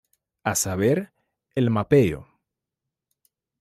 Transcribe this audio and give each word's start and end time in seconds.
A 0.43 0.55
saber, 0.55 1.13
el 1.53 1.69
mapeo. 1.69 2.27